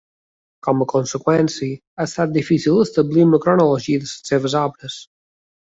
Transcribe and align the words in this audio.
Com 0.67 0.79
a 0.85 0.87
conseqüència 0.93 1.77
ha 1.97 2.07
estat 2.09 2.33
difícil 2.39 2.83
establir 2.87 3.27
una 3.29 3.43
cronologia 3.47 4.05
de 4.05 4.11
les 4.11 4.19
seues 4.33 4.63
obres. 4.69 5.03